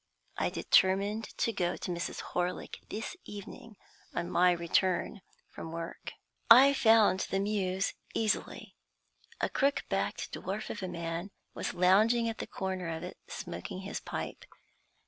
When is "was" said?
11.53-11.75